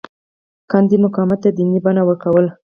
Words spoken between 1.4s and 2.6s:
ته دیني بڼه ورکوله.